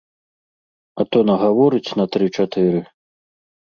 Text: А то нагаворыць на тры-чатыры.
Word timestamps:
А 1.03 1.07
то 1.13 1.23
нагаворыць 1.31 1.95
на 2.03 2.11
тры-чатыры. 2.19 2.87